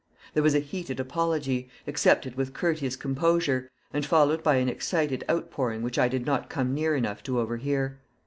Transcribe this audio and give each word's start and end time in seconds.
There 0.33 0.41
was 0.41 0.55
a 0.55 0.59
heated 0.59 0.99
apology, 0.99 1.69
accepted 1.85 2.33
with 2.33 2.55
courteous 2.55 2.95
composure, 2.95 3.69
and 3.93 4.03
followed 4.03 4.41
by 4.41 4.55
an 4.55 4.67
excited 4.67 5.23
outpouring 5.29 5.83
which 5.83 5.99
I 5.99 6.07
did 6.07 6.25
not 6.25 6.49
come 6.49 6.73
near 6.73 6.95
enough 6.95 7.21
to 7.21 7.39
overhear. 7.39 7.99